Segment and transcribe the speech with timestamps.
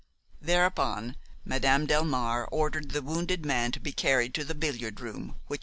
[0.41, 1.15] Thereupon
[1.45, 5.49] Madame Delmare ordered the wounded man to be carried to the billiard room, which was
[5.49, 5.59] nearest.